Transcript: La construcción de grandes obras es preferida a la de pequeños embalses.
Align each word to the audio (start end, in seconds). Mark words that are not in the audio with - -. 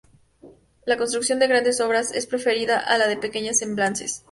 La 0.87 0.97
construcción 0.97 1.37
de 1.37 1.45
grandes 1.47 1.79
obras 1.79 2.11
es 2.11 2.25
preferida 2.25 2.79
a 2.79 2.97
la 2.97 3.07
de 3.07 3.17
pequeños 3.17 3.61
embalses. 3.61 4.19